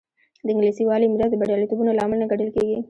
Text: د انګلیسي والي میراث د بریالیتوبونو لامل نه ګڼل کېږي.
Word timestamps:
د 0.45 0.47
انګلیسي 0.53 0.83
والي 0.85 1.05
میراث 1.11 1.29
د 1.31 1.35
بریالیتوبونو 1.41 1.97
لامل 1.97 2.17
نه 2.21 2.27
ګڼل 2.31 2.49
کېږي. 2.55 2.75